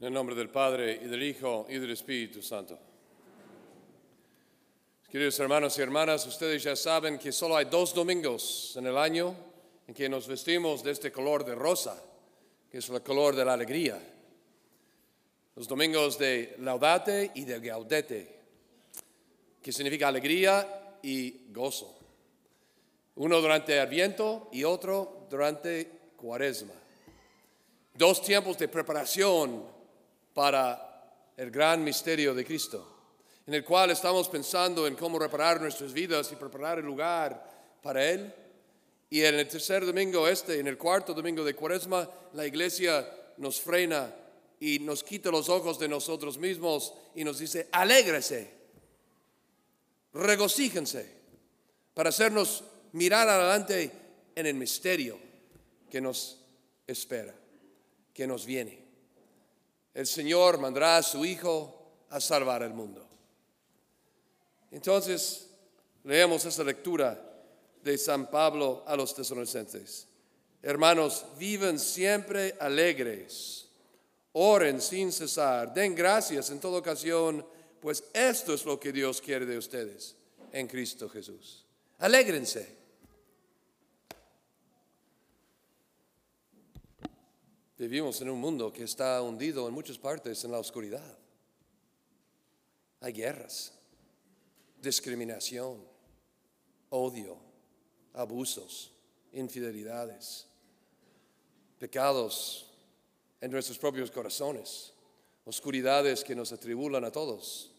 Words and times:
En 0.00 0.06
el 0.06 0.12
nombre 0.12 0.36
del 0.36 0.48
Padre, 0.48 1.00
y 1.02 1.08
del 1.08 1.24
Hijo, 1.24 1.66
y 1.68 1.76
del 1.76 1.90
Espíritu 1.90 2.40
Santo. 2.40 2.78
Queridos 5.10 5.40
hermanos 5.40 5.76
y 5.76 5.82
hermanas, 5.82 6.24
ustedes 6.24 6.62
ya 6.62 6.76
saben 6.76 7.18
que 7.18 7.32
solo 7.32 7.56
hay 7.56 7.64
dos 7.64 7.92
domingos 7.92 8.74
en 8.76 8.86
el 8.86 8.96
año 8.96 9.34
en 9.88 9.94
que 9.94 10.08
nos 10.08 10.28
vestimos 10.28 10.84
de 10.84 10.92
este 10.92 11.10
color 11.10 11.44
de 11.44 11.56
rosa, 11.56 12.00
que 12.70 12.78
es 12.78 12.88
el 12.88 13.02
color 13.02 13.34
de 13.34 13.44
la 13.44 13.54
alegría. 13.54 14.00
Los 15.56 15.66
domingos 15.66 16.16
de 16.16 16.54
laudate 16.60 17.32
y 17.34 17.44
de 17.44 17.58
gaudete, 17.58 18.38
que 19.60 19.72
significa 19.72 20.06
alegría 20.06 20.96
y 21.02 21.50
gozo. 21.52 21.98
Uno 23.16 23.40
durante 23.40 23.80
Adviento 23.80 24.48
y 24.52 24.62
otro 24.62 25.26
durante 25.28 25.90
Cuaresma. 26.16 26.74
Dos 27.94 28.22
tiempos 28.22 28.56
de 28.58 28.68
preparación 28.68 29.77
para 30.38 31.32
el 31.36 31.50
gran 31.50 31.82
misterio 31.82 32.32
de 32.32 32.44
Cristo, 32.44 32.86
en 33.44 33.54
el 33.54 33.64
cual 33.64 33.90
estamos 33.90 34.28
pensando 34.28 34.86
en 34.86 34.94
cómo 34.94 35.18
reparar 35.18 35.60
nuestras 35.60 35.92
vidas 35.92 36.30
y 36.30 36.36
preparar 36.36 36.78
el 36.78 36.84
lugar 36.84 37.80
para 37.82 38.08
Él. 38.08 38.32
Y 39.10 39.24
en 39.24 39.34
el 39.34 39.48
tercer 39.48 39.84
domingo 39.84 40.28
este, 40.28 40.60
en 40.60 40.68
el 40.68 40.78
cuarto 40.78 41.12
domingo 41.12 41.42
de 41.42 41.56
Cuaresma, 41.56 42.08
la 42.34 42.46
iglesia 42.46 43.04
nos 43.38 43.60
frena 43.60 44.14
y 44.60 44.78
nos 44.78 45.02
quita 45.02 45.32
los 45.32 45.48
ojos 45.48 45.76
de 45.76 45.88
nosotros 45.88 46.38
mismos 46.38 46.94
y 47.16 47.24
nos 47.24 47.40
dice, 47.40 47.66
alégrese, 47.72 48.48
regocíjense, 50.12 51.16
para 51.94 52.10
hacernos 52.10 52.62
mirar 52.92 53.28
adelante 53.28 53.90
en 54.36 54.46
el 54.46 54.54
misterio 54.54 55.18
que 55.90 56.00
nos 56.00 56.38
espera, 56.86 57.34
que 58.14 58.24
nos 58.24 58.46
viene. 58.46 58.87
El 59.98 60.06
Señor 60.06 60.58
mandará 60.58 60.98
a 60.98 61.02
su 61.02 61.24
Hijo 61.24 62.06
a 62.10 62.20
salvar 62.20 62.62
el 62.62 62.72
mundo. 62.72 63.04
Entonces, 64.70 65.48
leemos 66.04 66.44
esta 66.44 66.62
lectura 66.62 67.20
de 67.82 67.98
San 67.98 68.30
Pablo 68.30 68.84
a 68.86 68.94
los 68.94 69.12
tesalonicenses. 69.12 70.06
Hermanos, 70.62 71.24
viven 71.36 71.80
siempre 71.80 72.54
alegres, 72.60 73.66
oren 74.34 74.80
sin 74.80 75.10
cesar, 75.10 75.74
den 75.74 75.96
gracias 75.96 76.50
en 76.50 76.60
toda 76.60 76.78
ocasión, 76.78 77.44
pues 77.80 78.04
esto 78.12 78.54
es 78.54 78.64
lo 78.64 78.78
que 78.78 78.92
Dios 78.92 79.20
quiere 79.20 79.46
de 79.46 79.58
ustedes 79.58 80.14
en 80.52 80.68
Cristo 80.68 81.08
Jesús. 81.08 81.64
Alégrense. 81.98 82.77
Vivimos 87.78 88.20
en 88.20 88.30
un 88.30 88.40
mundo 88.40 88.72
que 88.72 88.82
está 88.82 89.22
hundido 89.22 89.68
en 89.68 89.72
muchas 89.72 89.98
partes 89.98 90.42
en 90.42 90.50
la 90.50 90.58
oscuridad. 90.58 91.16
Hay 92.98 93.12
guerras, 93.12 93.72
discriminación, 94.82 95.86
odio, 96.90 97.38
abusos, 98.14 98.92
infidelidades, 99.30 100.48
pecados 101.78 102.68
en 103.40 103.52
nuestros 103.52 103.78
propios 103.78 104.10
corazones, 104.10 104.92
oscuridades 105.44 106.24
que 106.24 106.34
nos 106.34 106.50
atribulan 106.50 107.04
a 107.04 107.12
todos. 107.12 107.70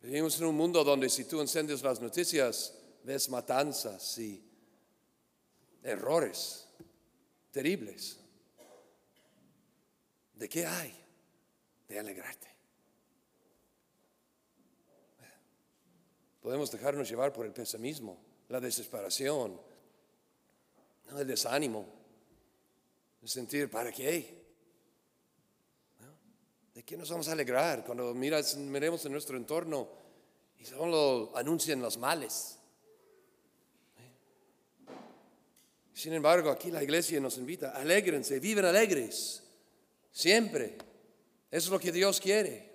Vivimos 0.00 0.38
en 0.38 0.46
un 0.46 0.54
mundo 0.54 0.84
donde 0.84 1.08
si 1.08 1.24
tú 1.24 1.40
enciendes 1.40 1.82
las 1.82 2.00
noticias, 2.00 2.74
ves 3.02 3.28
matanzas 3.28 4.16
y 4.18 4.40
errores 5.82 6.64
terribles. 7.54 8.18
¿De 10.34 10.48
qué 10.48 10.66
hay? 10.66 10.92
De 11.86 11.98
alegrarte. 12.00 12.48
Podemos 16.42 16.70
dejarnos 16.72 17.08
llevar 17.08 17.32
por 17.32 17.46
el 17.46 17.52
pesimismo, 17.52 18.18
la 18.48 18.60
desesperación, 18.60 19.58
el 21.16 21.26
desánimo, 21.26 21.86
el 23.22 23.28
sentir, 23.28 23.70
¿para 23.70 23.92
qué? 23.92 24.42
¿De 26.74 26.82
qué 26.82 26.96
nos 26.96 27.08
vamos 27.08 27.28
a 27.28 27.32
alegrar 27.32 27.84
cuando 27.84 28.12
miras, 28.14 28.56
miremos 28.56 29.06
en 29.06 29.12
nuestro 29.12 29.36
entorno 29.36 29.88
y 30.58 30.64
solo 30.64 31.30
anuncian 31.36 31.80
los 31.80 31.98
males? 31.98 32.58
Sin 35.94 36.12
embargo, 36.12 36.50
aquí 36.50 36.72
la 36.72 36.82
iglesia 36.82 37.20
nos 37.20 37.38
invita, 37.38 37.70
alégrense, 37.70 38.40
viven 38.40 38.64
alegres, 38.64 39.44
siempre. 40.10 40.76
Eso 41.48 41.68
es 41.68 41.70
lo 41.70 41.78
que 41.78 41.92
Dios 41.92 42.20
quiere. 42.20 42.68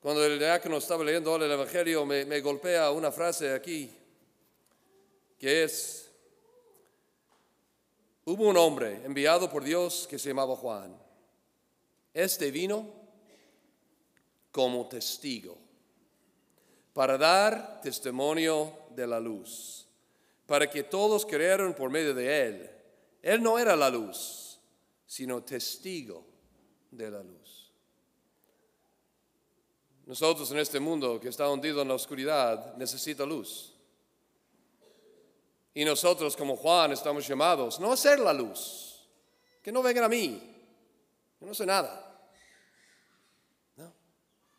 Cuando 0.00 0.24
el 0.24 0.38
diácono 0.38 0.76
estaba 0.76 1.02
leyendo 1.02 1.34
el 1.36 1.50
Evangelio, 1.50 2.04
me, 2.04 2.26
me 2.26 2.42
golpea 2.42 2.90
una 2.90 3.10
frase 3.10 3.54
aquí, 3.54 3.90
que 5.38 5.64
es, 5.64 6.10
hubo 8.26 8.48
un 8.48 8.58
hombre 8.58 9.00
enviado 9.04 9.48
por 9.48 9.64
Dios 9.64 10.06
que 10.08 10.18
se 10.18 10.28
llamaba 10.28 10.56
Juan. 10.56 10.94
Este 12.12 12.50
vino 12.50 12.86
como 14.52 14.86
testigo 14.88 15.56
para 16.92 17.16
dar 17.16 17.80
testimonio 17.80 18.79
de 18.94 19.06
la 19.06 19.20
luz, 19.20 19.86
para 20.46 20.68
que 20.68 20.82
todos 20.82 21.24
creyeran 21.24 21.74
por 21.74 21.90
medio 21.90 22.14
de 22.14 22.46
él. 22.46 22.70
Él 23.22 23.42
no 23.42 23.58
era 23.58 23.76
la 23.76 23.90
luz, 23.90 24.58
sino 25.06 25.42
testigo 25.42 26.24
de 26.90 27.10
la 27.10 27.22
luz. 27.22 27.72
Nosotros 30.06 30.50
en 30.50 30.58
este 30.58 30.80
mundo 30.80 31.20
que 31.20 31.28
está 31.28 31.48
hundido 31.48 31.82
en 31.82 31.88
la 31.88 31.94
oscuridad 31.94 32.74
necesita 32.76 33.24
luz. 33.24 33.74
Y 35.72 35.84
nosotros 35.84 36.36
como 36.36 36.56
Juan 36.56 36.92
estamos 36.92 37.26
llamados 37.28 37.78
no 37.78 37.92
a 37.92 37.96
ser 37.96 38.18
la 38.18 38.32
luz, 38.32 39.08
que 39.62 39.70
no 39.70 39.82
vengan 39.82 40.04
a 40.04 40.08
mí, 40.08 40.40
yo 41.40 41.46
no 41.46 41.54
sé 41.54 41.64
nada. 41.64 42.06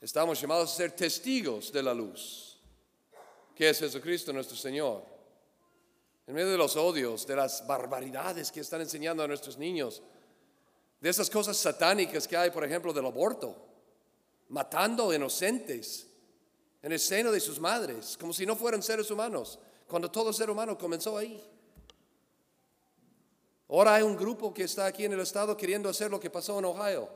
Estamos 0.02 0.42
llamados 0.42 0.72
a 0.72 0.76
ser 0.76 0.94
testigos 0.94 1.72
de 1.72 1.84
la 1.84 1.94
luz, 1.94 2.51
que 3.62 3.70
es 3.70 3.78
Jesucristo 3.78 4.34
nuestro 4.34 4.58
Señor. 4.58 5.04
En 6.26 6.34
medio 6.34 6.50
de 6.50 6.58
los 6.58 6.76
odios, 6.76 7.28
de 7.28 7.36
las 7.36 7.68
barbaridades 7.68 8.52
que 8.52 8.62
están 8.62 8.82
enseñando 8.82 9.22
a 9.22 9.28
nuestros 9.28 9.56
niños, 9.56 10.02
de 11.00 11.08
esas 11.08 11.30
cosas 11.30 11.58
satánicas 11.58 12.28
que 12.28 12.36
hay, 12.36 12.50
por 12.50 12.66
ejemplo, 12.66 12.92
del 12.92 13.06
aborto, 13.06 13.56
matando 14.50 15.14
inocentes 15.14 16.08
en 16.82 16.92
el 16.92 17.00
seno 17.00 17.32
de 17.32 17.40
sus 17.40 17.60
madres, 17.60 18.18
como 18.20 18.34
si 18.34 18.48
no 18.48 18.56
fueran 18.56 18.82
seres 18.82 19.12
humanos, 19.12 19.60
cuando 19.88 20.10
todo 20.10 20.34
ser 20.34 20.50
humano 20.50 20.76
comenzó 20.76 21.16
ahí. 21.16 21.40
Ahora 23.70 23.94
hay 23.94 24.02
un 24.02 24.18
grupo 24.18 24.52
que 24.52 24.64
está 24.64 24.88
aquí 24.88 25.06
en 25.06 25.14
el 25.14 25.20
estado 25.20 25.56
queriendo 25.56 25.88
hacer 25.88 26.10
lo 26.10 26.20
que 26.20 26.32
pasó 26.32 26.58
en 26.58 26.66
Ohio 26.66 27.10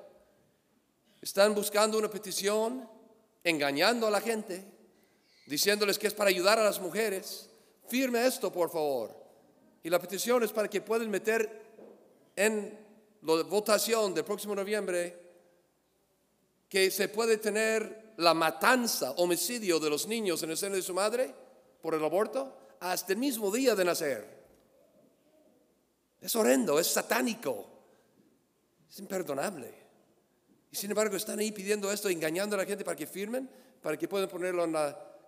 están 1.20 1.56
buscando 1.56 1.98
una 1.98 2.08
petición, 2.08 2.88
engañando 3.44 4.06
a 4.06 4.12
la 4.12 4.22
gente, 4.22 4.75
diciéndoles 5.46 6.00
que 6.00 6.08
es 6.08 6.14
para 6.14 6.30
ayudar 6.30 6.60
a 6.60 6.64
las 6.64 6.80
mujeres. 6.80 7.50
Firme 7.88 8.26
esto, 8.26 8.52
por 8.52 8.70
favor. 8.70 9.16
Y 9.84 9.90
la 9.90 10.00
petición 10.00 10.44
es 10.44 10.52
para 10.52 10.70
que 10.70 10.82
puedan 10.82 11.10
meter 11.10 11.64
en 12.36 12.80
la 13.22 13.44
votación 13.44 14.14
del 14.14 14.26
próximo 14.26 14.56
noviembre 14.56 15.24
que 16.68 16.90
se 16.90 17.10
puede 17.10 17.38
tener 17.38 18.14
la 18.18 18.34
matanza, 18.34 19.12
homicidio 19.12 19.80
de 19.80 19.90
los 19.90 20.08
niños 20.08 20.42
en 20.44 20.52
el 20.52 20.58
seno 20.58 20.76
de 20.76 20.82
su 20.82 20.94
madre 20.94 21.34
por 21.82 21.94
el 21.94 22.04
aborto 22.04 22.58
hasta 22.80 23.14
el 23.14 23.20
mismo 23.20 23.52
día 23.52 23.76
de 23.76 23.86
nacer. 23.86 24.36
Es 26.22 26.36
horrendo, 26.36 26.80
es 26.80 26.88
satánico, 26.88 27.66
es 28.90 29.00
imperdonable 29.00 29.86
sin 30.76 30.92
embargo 30.92 31.16
están 31.16 31.40
ahí 31.40 31.52
pidiendo 31.52 31.92
esto, 31.92 32.10
engañando 32.10 32.56
a 32.56 32.60
la 32.60 32.66
gente 32.66 32.84
para 32.84 32.98
que 32.98 33.08
firmen, 33.08 33.50
para 33.82 33.98
que 33.98 34.08
puedan 34.08 34.28
ponerlo 34.28 34.64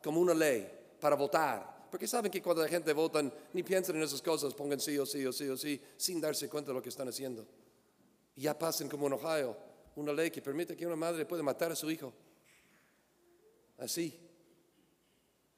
como 0.04 0.22
una 0.22 0.34
ley, 0.34 0.70
para 1.00 1.16
votar. 1.16 1.88
Porque 1.90 2.08
saben 2.08 2.32
que 2.32 2.42
cuando 2.42 2.62
la 2.62 2.68
gente 2.68 2.92
vota 2.94 3.24
ni 3.54 3.64
piensan 3.64 3.96
en 3.96 4.04
esas 4.04 4.22
cosas, 4.22 4.54
pongan 4.54 4.80
sí 4.80 4.98
o 4.98 5.06
sí 5.06 5.26
o 5.26 5.32
sí 5.32 5.48
o 5.48 5.58
sí, 5.58 5.82
sin 5.96 6.20
darse 6.20 6.50
cuenta 6.50 6.72
de 6.72 6.76
lo 6.76 6.82
que 6.82 6.90
están 6.90 7.08
haciendo. 7.08 7.48
Ya 8.36 8.58
pasen 8.58 8.90
como 8.90 9.08
en 9.08 9.14
Ohio, 9.14 9.58
una 9.96 10.14
ley 10.14 10.30
que 10.30 10.42
permite 10.42 10.76
que 10.76 10.86
una 10.86 10.96
madre 10.96 11.26
pueda 11.26 11.44
matar 11.44 11.72
a 11.72 11.76
su 11.76 11.90
hijo. 11.90 12.14
Así, 13.78 14.20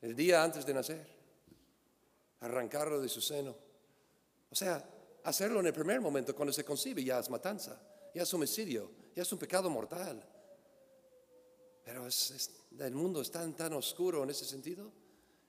el 0.01 0.15
día 0.15 0.43
antes 0.43 0.65
de 0.65 0.73
nacer, 0.73 1.07
arrancarlo 2.41 3.01
de 3.01 3.09
su 3.09 3.21
seno. 3.21 3.55
O 4.49 4.55
sea, 4.55 4.83
hacerlo 5.23 5.59
en 5.59 5.67
el 5.67 5.73
primer 5.73 5.99
momento, 5.99 6.35
cuando 6.35 6.53
se 6.53 6.63
concibe, 6.63 7.03
ya 7.03 7.19
es 7.19 7.29
matanza, 7.29 7.81
ya 8.13 8.23
es 8.23 8.33
homicidio, 8.33 8.91
ya 9.15 9.23
es 9.23 9.31
un 9.31 9.39
pecado 9.39 9.69
mortal. 9.69 10.23
Pero 11.89 12.07
el 12.85 12.93
mundo 12.93 13.19
está 13.19 13.39
tan, 13.39 13.55
tan 13.55 13.73
oscuro 13.73 14.21
en 14.21 14.29
ese 14.29 14.45
sentido. 14.45 14.91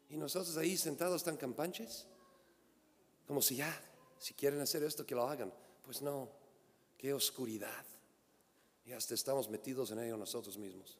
Y 0.08 0.16
nosotros 0.16 0.56
ahí 0.56 0.74
sentados 0.74 1.22
tan 1.22 1.36
campanches. 1.36 2.06
Como 3.26 3.42
si 3.42 3.56
ya, 3.56 3.78
si 4.18 4.32
quieren 4.32 4.58
hacer 4.60 4.82
esto, 4.82 5.04
que 5.04 5.14
lo 5.14 5.28
hagan. 5.28 5.52
Pues 5.84 6.00
no, 6.00 6.30
qué 6.96 7.12
oscuridad. 7.12 7.84
Y 8.86 8.92
hasta 8.92 9.12
estamos 9.12 9.50
metidos 9.50 9.90
en 9.90 9.98
ello 9.98 10.16
nosotros 10.16 10.56
mismos. 10.56 10.96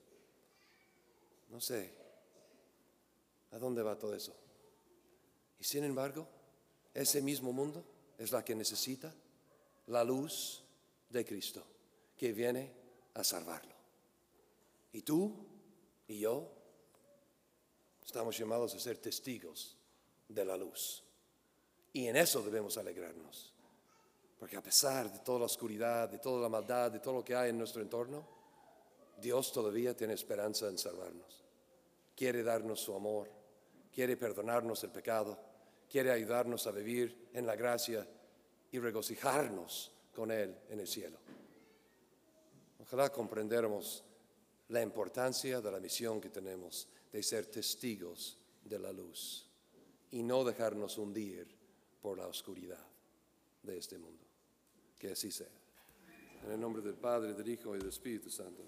No 1.48 1.58
sé 1.58 1.90
a 3.52 3.58
dónde 3.58 3.82
va 3.82 3.98
todo 3.98 4.14
eso. 4.14 4.34
Y 5.58 5.64
sin 5.64 5.84
embargo, 5.84 6.28
ese 6.92 7.22
mismo 7.22 7.50
mundo 7.50 7.82
es 8.18 8.30
la 8.30 8.44
que 8.44 8.54
necesita 8.54 9.10
la 9.86 10.04
luz 10.04 10.62
de 11.08 11.24
Cristo, 11.24 11.64
que 12.14 12.34
viene 12.34 12.70
a 13.14 13.24
salvarlo. 13.24 13.79
Y 14.92 15.02
tú 15.02 15.46
y 16.08 16.18
yo 16.18 16.50
estamos 18.04 18.36
llamados 18.36 18.74
a 18.74 18.80
ser 18.80 18.98
testigos 18.98 19.76
de 20.28 20.44
la 20.44 20.56
luz. 20.56 21.04
Y 21.92 22.06
en 22.06 22.16
eso 22.16 22.42
debemos 22.42 22.76
alegrarnos. 22.76 23.52
Porque 24.38 24.56
a 24.56 24.62
pesar 24.62 25.12
de 25.12 25.18
toda 25.20 25.40
la 25.40 25.44
oscuridad, 25.44 26.08
de 26.08 26.18
toda 26.18 26.40
la 26.40 26.48
maldad, 26.48 26.90
de 26.90 27.00
todo 27.00 27.14
lo 27.14 27.24
que 27.24 27.34
hay 27.34 27.50
en 27.50 27.58
nuestro 27.58 27.82
entorno, 27.82 28.26
Dios 29.20 29.52
todavía 29.52 29.96
tiene 29.96 30.14
esperanza 30.14 30.66
en 30.68 30.78
salvarnos. 30.78 31.44
Quiere 32.16 32.42
darnos 32.42 32.80
su 32.80 32.94
amor, 32.94 33.30
quiere 33.92 34.16
perdonarnos 34.16 34.82
el 34.84 34.90
pecado, 34.90 35.38
quiere 35.88 36.10
ayudarnos 36.10 36.66
a 36.66 36.70
vivir 36.70 37.28
en 37.34 37.46
la 37.46 37.54
gracia 37.54 38.06
y 38.72 38.78
regocijarnos 38.78 39.92
con 40.14 40.30
Él 40.30 40.56
en 40.70 40.80
el 40.80 40.86
cielo. 40.86 41.18
Ojalá 42.80 43.10
comprendamos 43.10 44.04
la 44.70 44.82
importancia 44.82 45.60
de 45.60 45.70
la 45.70 45.80
misión 45.80 46.20
que 46.20 46.30
tenemos 46.30 46.88
de 47.12 47.22
ser 47.22 47.46
testigos 47.46 48.38
de 48.64 48.78
la 48.78 48.92
luz 48.92 49.46
y 50.12 50.22
no 50.22 50.44
dejarnos 50.44 50.96
hundir 50.98 51.46
por 52.00 52.18
la 52.18 52.26
oscuridad 52.26 52.84
de 53.62 53.78
este 53.78 53.98
mundo. 53.98 54.24
Que 54.98 55.12
así 55.12 55.30
sea. 55.30 55.48
En 56.44 56.52
el 56.52 56.60
nombre 56.60 56.82
del 56.82 56.94
Padre, 56.94 57.34
del 57.34 57.48
Hijo 57.48 57.74
y 57.74 57.78
del 57.78 57.88
Espíritu 57.88 58.30
Santo. 58.30 58.62